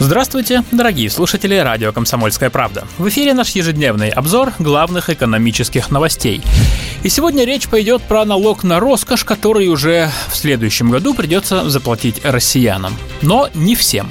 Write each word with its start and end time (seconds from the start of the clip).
Здравствуйте, 0.00 0.64
дорогие 0.70 1.10
слушатели 1.10 1.54
радио 1.56 1.92
«Комсомольская 1.92 2.48
правда». 2.48 2.88
В 2.96 3.06
эфире 3.10 3.34
наш 3.34 3.50
ежедневный 3.50 4.08
обзор 4.08 4.54
главных 4.58 5.10
экономических 5.10 5.90
новостей. 5.90 6.40
И 7.02 7.10
сегодня 7.10 7.44
речь 7.44 7.68
пойдет 7.68 8.00
про 8.04 8.24
налог 8.24 8.64
на 8.64 8.80
роскошь, 8.80 9.24
который 9.24 9.68
уже 9.68 10.10
в 10.30 10.36
следующем 10.36 10.90
году 10.90 11.12
придется 11.12 11.68
заплатить 11.68 12.24
россиянам. 12.24 12.96
Но 13.20 13.50
не 13.52 13.76
всем. 13.76 14.08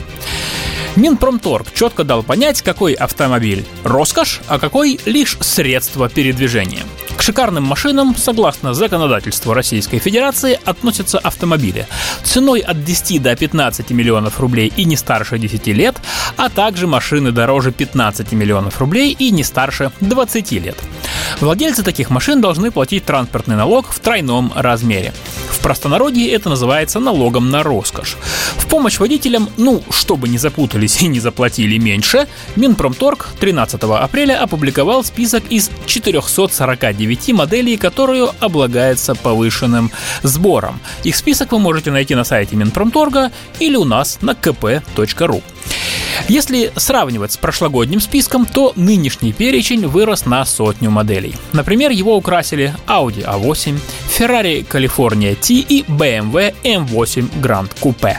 Минпромторг 0.95 1.73
четко 1.73 2.03
дал 2.03 2.21
понять, 2.21 2.61
какой 2.61 2.93
автомобиль– 2.93 3.65
роскошь, 3.83 4.41
а 4.47 4.59
какой– 4.59 4.99
лишь 5.05 5.39
средство 5.41 6.07
передвижения. 6.07 6.83
К 7.19 7.21
шикарным 7.21 7.65
машинам, 7.65 8.15
согласно 8.15 8.73
законодательству 8.73 9.53
Российской 9.53 9.99
Федерации, 9.99 10.57
относятся 10.63 11.19
автомобили 11.19 11.85
ценой 12.23 12.61
от 12.61 12.85
10 12.85 13.21
до 13.21 13.35
15 13.35 13.89
миллионов 13.89 14.39
рублей 14.39 14.71
и 14.73 14.85
не 14.85 14.95
старше 14.95 15.37
10 15.37 15.67
лет, 15.67 15.97
а 16.37 16.47
также 16.47 16.87
машины 16.87 17.33
дороже 17.33 17.73
15 17.73 18.31
миллионов 18.31 18.79
рублей 18.79 19.11
и 19.11 19.31
не 19.31 19.43
старше 19.43 19.91
20 19.99 20.51
лет. 20.53 20.77
Владельцы 21.41 21.83
таких 21.83 22.09
машин 22.09 22.39
должны 22.39 22.71
платить 22.71 23.03
транспортный 23.03 23.57
налог 23.57 23.89
в 23.89 23.99
тройном 23.99 24.53
размере. 24.55 25.13
Простонародье 25.69 26.31
это 26.31 26.49
называется 26.49 26.99
налогом 26.99 27.51
на 27.51 27.61
роскошь. 27.61 28.17
В 28.57 28.65
помощь 28.65 28.97
водителям, 28.97 29.51
ну, 29.55 29.83
чтобы 29.91 30.27
не 30.27 30.39
запутались 30.39 31.03
и 31.03 31.07
не 31.07 31.19
заплатили 31.19 31.77
меньше, 31.77 32.27
Минпромторг 32.55 33.27
13 33.39 33.83
апреля 33.83 34.41
опубликовал 34.41 35.03
список 35.03 35.43
из 35.51 35.69
449 35.85 37.33
моделей, 37.33 37.77
которые 37.77 38.31
облагаются 38.39 39.13
повышенным 39.13 39.91
сбором. 40.23 40.79
Их 41.03 41.15
список 41.15 41.51
вы 41.51 41.59
можете 41.59 41.91
найти 41.91 42.15
на 42.15 42.23
сайте 42.23 42.55
Минпромторга 42.55 43.31
или 43.59 43.75
у 43.75 43.83
нас 43.83 44.17
на 44.23 44.31
kp.ru. 44.31 45.43
Если 46.27 46.71
сравнивать 46.75 47.31
с 47.31 47.37
прошлогодним 47.37 47.99
списком, 47.99 48.45
то 48.45 48.73
нынешний 48.75 49.33
перечень 49.33 49.87
вырос 49.87 50.25
на 50.25 50.45
сотню 50.45 50.91
моделей. 50.91 51.35
Например, 51.53 51.91
его 51.91 52.15
украсили 52.15 52.75
Audi 52.87 53.25
A8, 53.25 53.79
Ferrari 54.17 54.67
California 54.67 55.35
T 55.35 55.53
и 55.53 55.83
BMW 55.83 56.53
M8 56.63 57.41
Grand 57.41 57.71
Coupe. 57.81 58.17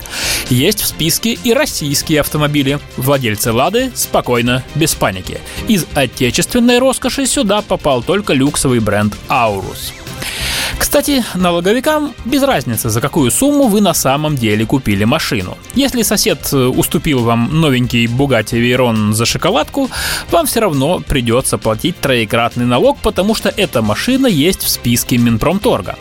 Есть 0.48 0.80
в 0.80 0.86
списке 0.86 1.38
и 1.44 1.52
российские 1.52 2.20
автомобили. 2.20 2.80
Владельцы 2.96 3.52
«Лады» 3.52 3.92
спокойно, 3.94 4.64
без 4.74 4.94
паники. 4.94 5.38
Из 5.68 5.86
отечественной 5.94 6.78
роскоши 6.78 7.26
сюда 7.26 7.62
попал 7.62 8.02
только 8.02 8.32
люксовый 8.32 8.80
бренд 8.80 9.14
«Аурус». 9.28 9.92
Кстати, 10.78 11.24
налоговикам 11.34 12.14
без 12.24 12.42
разницы, 12.42 12.90
за 12.90 13.00
какую 13.00 13.30
сумму 13.30 13.68
вы 13.68 13.80
на 13.80 13.94
самом 13.94 14.36
деле 14.36 14.66
купили 14.66 15.04
машину. 15.04 15.56
Если 15.74 16.02
сосед 16.02 16.48
э, 16.52 16.56
уступил 16.56 17.20
вам 17.20 17.60
новенький 17.60 18.06
Bugatti 18.06 18.60
Veyron 18.60 19.12
за 19.12 19.26
шоколадку, 19.26 19.90
вам 20.30 20.46
все 20.46 20.60
равно 20.60 21.00
придется 21.00 21.58
платить 21.58 21.98
троекратный 22.00 22.66
налог, 22.66 22.98
потому 22.98 23.34
что 23.34 23.52
эта 23.56 23.82
машина 23.82 24.26
есть 24.26 24.62
в 24.62 24.68
списке 24.68 25.18
Минпромторга. 25.18 25.96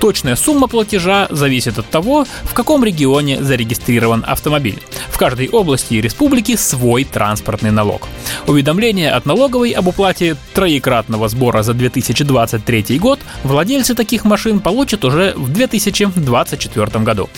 Точная 0.00 0.36
сумма 0.36 0.68
платежа 0.68 1.26
зависит 1.30 1.78
от 1.78 1.88
того, 1.88 2.26
в 2.44 2.54
каком 2.54 2.84
регионе 2.84 3.42
зарегистрирован 3.42 4.24
автомобиль. 4.26 4.82
В 5.08 5.18
каждой 5.18 5.48
области 5.48 5.94
и 5.94 6.00
республике 6.00 6.56
свой 6.56 7.04
транспортный 7.04 7.70
налог. 7.70 8.08
Уведомление 8.46 9.12
от 9.12 9.26
налоговой 9.26 9.70
об 9.70 9.86
уплате 9.86 10.36
троекратного 10.54 11.28
сбора 11.28 11.62
за 11.62 11.74
2023 11.74 12.98
год 12.98 13.20
владельцы 13.44 13.94
таких 13.94 14.24
машин 14.24 14.60
получат 14.60 15.04
уже 15.04 15.34
в 15.36 15.52
2024 15.52 17.04
году. 17.04 17.28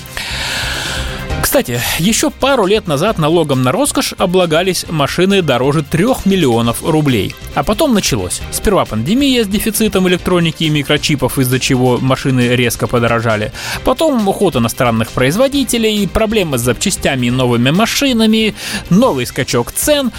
Кстати, 1.54 1.80
еще 2.00 2.30
пару 2.30 2.66
лет 2.66 2.88
назад 2.88 3.16
налогом 3.16 3.62
на 3.62 3.70
роскошь 3.70 4.12
облагались 4.18 4.86
машины 4.88 5.40
дороже 5.40 5.84
3 5.84 6.04
миллионов 6.24 6.82
рублей. 6.82 7.32
А 7.54 7.62
потом 7.62 7.94
началось. 7.94 8.40
Сперва 8.50 8.84
пандемия 8.84 9.44
с 9.44 9.46
дефицитом 9.46 10.08
электроники 10.08 10.64
и 10.64 10.68
микрочипов, 10.68 11.38
из-за 11.38 11.60
чего 11.60 11.98
машины 11.98 12.56
резко 12.56 12.88
подорожали. 12.88 13.52
Потом 13.84 14.26
уход 14.26 14.56
иностранных 14.56 15.12
производителей, 15.12 16.08
проблемы 16.08 16.58
с 16.58 16.62
запчастями 16.62 17.28
и 17.28 17.30
новыми 17.30 17.70
машинами, 17.70 18.56
новый 18.90 19.24
скачок 19.24 19.70
цен. 19.70 20.10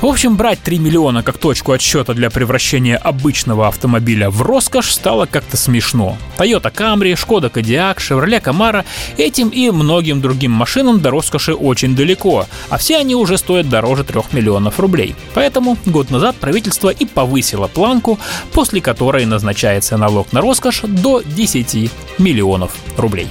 В 0.00 0.06
общем, 0.06 0.38
брать 0.38 0.62
3 0.62 0.78
миллиона 0.78 1.22
как 1.22 1.36
точку 1.36 1.72
отсчета 1.72 2.14
для 2.14 2.30
превращения 2.30 2.96
обычного 2.96 3.68
автомобиля 3.68 4.30
в 4.30 4.40
роскошь 4.40 4.92
стало 4.92 5.26
как-то 5.26 5.58
смешно. 5.58 6.16
Toyota 6.38 6.72
Camry, 6.72 7.12
Skoda 7.16 7.52
Kodiaq, 7.52 7.98
Chevrolet 7.98 8.42
Camaro 8.42 8.82
этим 9.18 9.50
и 9.50 9.70
многим 9.70 10.22
другим 10.22 10.52
машинам 10.52 10.69
до 11.00 11.10
роскоши 11.10 11.54
очень 11.54 11.94
далеко, 11.94 12.46
а 12.68 12.78
все 12.78 12.98
они 12.98 13.14
уже 13.14 13.38
стоят 13.38 13.68
дороже 13.68 14.04
3 14.04 14.20
миллионов 14.32 14.78
рублей. 14.78 15.14
Поэтому 15.34 15.76
год 15.86 16.10
назад 16.10 16.36
правительство 16.36 16.90
и 16.90 17.04
повысило 17.04 17.66
планку, 17.66 18.18
после 18.52 18.80
которой 18.80 19.26
назначается 19.26 19.96
налог 19.96 20.32
на 20.32 20.40
роскошь 20.40 20.82
до 20.82 21.22
10 21.22 21.90
миллионов 22.18 22.72
рублей. 22.96 23.28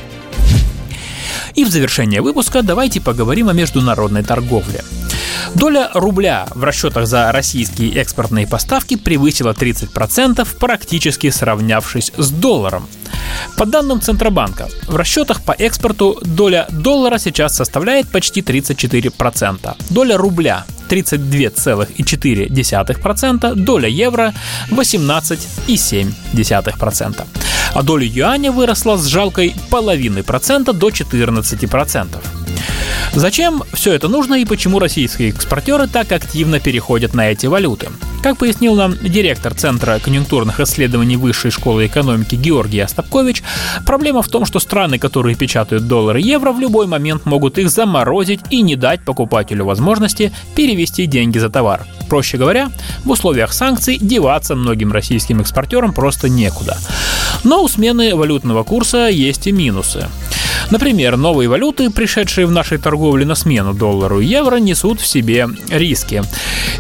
И 1.55 1.65
в 1.65 1.69
завершение 1.69 2.21
выпуска 2.21 2.61
давайте 2.61 3.01
поговорим 3.01 3.49
о 3.49 3.53
международной 3.53 4.23
торговле. 4.23 4.83
Доля 5.55 5.89
рубля 5.93 6.47
в 6.51 6.63
расчетах 6.63 7.07
за 7.07 7.31
российские 7.31 7.95
экспортные 7.95 8.45
поставки 8.47 8.95
превысила 8.95 9.53
30%, 9.53 10.47
практически 10.59 11.29
сравнявшись 11.29 12.11
с 12.17 12.29
долларом. 12.29 12.87
По 13.57 13.65
данным 13.65 13.99
Центробанка, 14.01 14.69
в 14.87 14.95
расчетах 14.95 15.41
по 15.41 15.51
экспорту 15.51 16.17
доля 16.21 16.67
доллара 16.69 17.17
сейчас 17.17 17.55
составляет 17.55 18.07
почти 18.09 18.41
34%, 18.41 19.75
доля 19.89 20.17
рубля 20.17 20.65
32,4%, 20.89 23.55
доля 23.55 23.89
евро 23.89 24.33
18,7%. 24.69 27.25
А 27.73 27.83
доля 27.83 28.07
юаня 28.07 28.51
выросла 28.51 28.97
с 28.97 29.05
жалкой 29.05 29.53
половины 29.69 30.23
процента 30.23 30.73
до 30.73 30.89
14%. 30.89 32.38
Зачем 33.13 33.63
все 33.73 33.93
это 33.93 34.07
нужно 34.07 34.35
и 34.35 34.45
почему 34.45 34.79
российские 34.79 35.29
экспортеры 35.29 35.87
так 35.87 36.11
активно 36.11 36.59
переходят 36.59 37.13
на 37.13 37.31
эти 37.31 37.47
валюты? 37.47 37.89
Как 38.21 38.37
пояснил 38.37 38.75
нам 38.75 38.95
директор 39.01 39.53
Центра 39.53 39.99
конъюнктурных 39.99 40.59
исследований 40.59 41.15
Высшей 41.15 41.51
школы 41.51 41.87
экономики 41.87 42.35
Георгий 42.35 42.81
Остапкович, 42.81 43.43
проблема 43.85 44.21
в 44.21 44.27
том, 44.27 44.45
что 44.45 44.59
страны, 44.59 44.99
которые 44.99 45.35
печатают 45.35 45.87
доллары 45.87 46.21
и 46.21 46.27
евро, 46.27 46.51
в 46.51 46.59
любой 46.59 46.85
момент 46.85 47.25
могут 47.25 47.57
их 47.57 47.69
заморозить 47.69 48.41
и 48.49 48.61
не 48.61 48.75
дать 48.75 49.03
покупателю 49.05 49.65
возможности 49.65 50.33
перевести 50.55 51.05
деньги 51.05 51.39
за 51.39 51.49
товар. 51.49 51.85
Проще 52.09 52.37
говоря, 52.37 52.69
в 53.05 53.09
условиях 53.09 53.53
санкций 53.53 53.97
деваться 53.99 54.55
многим 54.55 54.91
российским 54.91 55.39
экспортерам 55.39 55.93
просто 55.93 56.27
некуда. 56.27 56.77
Но 57.43 57.63
у 57.63 57.67
смены 57.67 58.15
валютного 58.15 58.63
курса 58.63 59.07
есть 59.07 59.47
и 59.47 59.51
минусы. 59.51 60.07
Например, 60.71 61.17
новые 61.17 61.49
валюты, 61.49 61.89
пришедшие 61.89 62.45
в 62.45 62.51
нашей 62.51 62.77
торговле 62.77 63.25
на 63.25 63.35
смену 63.35 63.73
доллару 63.73 64.19
и 64.19 64.25
евро, 64.25 64.57
несут 64.57 65.01
в 65.01 65.07
себе 65.07 65.47
риски. 65.69 66.23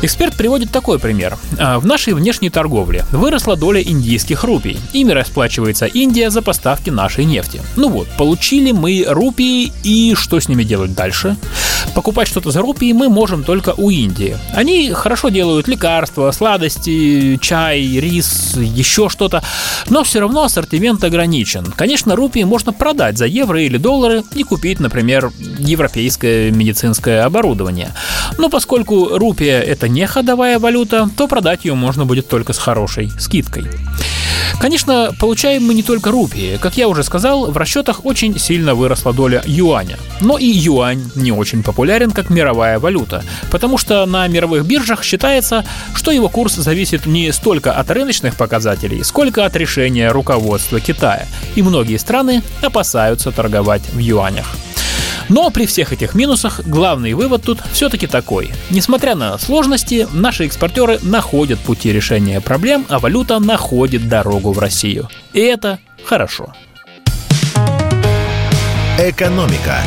Эксперт 0.01 0.35
приводит 0.35 0.71
такой 0.71 0.99
пример. 0.99 1.37
А, 1.57 1.79
в 1.79 1.85
нашей 1.85 2.13
внешней 2.13 2.51
торговле 2.51 3.05
выросла 3.11 3.55
доля 3.55 3.81
индийских 3.81 4.43
рупий. 4.43 4.77
Ими 4.93 5.11
расплачивается 5.11 5.87
Индия 5.87 6.29
за 6.29 6.41
поставки 6.41 6.91
нашей 6.91 7.25
нефти. 7.25 7.61
Ну 7.75 7.89
вот, 7.89 8.07
получили 8.17 8.71
мы 8.71 9.05
рупии 9.07 9.73
и 9.83 10.13
что 10.15 10.39
с 10.39 10.47
ними 10.47 10.63
делать 10.63 10.93
дальше? 10.93 11.35
Покупать 11.95 12.27
что-то 12.27 12.51
за 12.51 12.61
рупии 12.61 12.91
мы 12.93 13.09
можем 13.09 13.43
только 13.43 13.73
у 13.75 13.89
Индии. 13.89 14.37
Они 14.53 14.91
хорошо 14.91 15.29
делают 15.29 15.67
лекарства, 15.67 16.31
сладости, 16.31 17.37
чай, 17.41 17.81
рис, 17.81 18.55
еще 18.55 19.09
что-то, 19.09 19.43
но 19.89 20.03
все 20.03 20.19
равно 20.19 20.43
ассортимент 20.43 21.03
ограничен. 21.03 21.65
Конечно, 21.75 22.15
рупии 22.15 22.43
можно 22.43 22.71
продать 22.71 23.17
за 23.17 23.25
евро 23.25 23.61
или 23.61 23.78
доллары 23.79 24.23
и 24.35 24.43
купить, 24.43 24.79
например, 24.79 25.31
европейское 25.57 26.51
медицинское 26.51 27.23
оборудование. 27.23 27.93
Но 28.37 28.49
поскольку 28.49 29.17
рупия 29.17 29.61
это 29.61 29.87
не 29.87 30.05
ходовая 30.07 30.59
валюта, 30.59 31.09
то 31.17 31.27
продать 31.27 31.65
ее 31.65 31.73
можно 31.73 32.05
будет 32.05 32.27
только 32.27 32.53
с 32.53 32.57
хорошей 32.57 33.09
скидкой. 33.19 33.65
Конечно, 34.59 35.13
получаем 35.19 35.63
мы 35.63 35.73
не 35.73 35.83
только 35.83 36.11
рупии. 36.11 36.57
Как 36.57 36.77
я 36.77 36.87
уже 36.87 37.03
сказал, 37.03 37.51
в 37.51 37.57
расчетах 37.57 38.05
очень 38.05 38.39
сильно 38.39 38.75
выросла 38.75 39.13
доля 39.13 39.43
юаня. 39.45 39.97
Но 40.21 40.37
и 40.37 40.45
юань 40.45 41.09
не 41.15 41.31
очень 41.31 41.63
популярен 41.63 42.11
как 42.11 42.29
мировая 42.29 42.79
валюта, 42.79 43.23
потому 43.51 43.77
что 43.77 44.05
на 44.05 44.27
мировых 44.27 44.65
биржах 44.65 45.03
считается, 45.03 45.65
что 45.93 46.11
его 46.11 46.29
курс 46.29 46.55
зависит 46.55 47.05
не 47.05 47.31
столько 47.31 47.73
от 47.73 47.89
рыночных 47.91 48.35
показателей, 48.35 49.03
сколько 49.03 49.45
от 49.45 49.55
решения 49.55 50.11
руководства 50.11 50.79
Китая. 50.79 51.27
И 51.55 51.61
многие 51.61 51.97
страны 51.97 52.41
опасаются 52.61 53.31
торговать 53.31 53.83
в 53.93 53.99
юанях. 53.99 54.55
Но 55.29 55.49
при 55.51 55.65
всех 55.65 55.93
этих 55.93 56.15
минусах 56.15 56.61
главный 56.65 57.13
вывод 57.13 57.43
тут 57.43 57.59
все-таки 57.71 58.07
такой. 58.07 58.51
Несмотря 58.69 59.15
на 59.15 59.37
сложности, 59.37 60.07
наши 60.11 60.45
экспортеры 60.45 60.99
находят 61.03 61.59
пути 61.59 61.93
решения 61.93 62.41
проблем, 62.41 62.85
а 62.89 62.99
валюта 62.99 63.39
находит 63.39 64.09
дорогу 64.09 64.51
в 64.51 64.59
Россию. 64.59 65.07
И 65.33 65.39
это 65.39 65.79
хорошо. 66.03 66.53
Экономика 68.97 69.77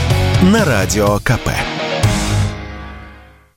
на 0.43 0.65
радио 0.65 1.19
КП. 1.19 1.51